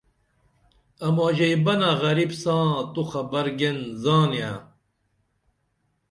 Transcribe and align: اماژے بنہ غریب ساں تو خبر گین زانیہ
اماژے 1.05 1.49
بنہ 1.65 1.91
غریب 2.01 2.31
ساں 2.41 2.67
تو 2.93 3.01
خبر 3.11 3.45
گین 3.59 3.77
زانیہ 4.03 4.51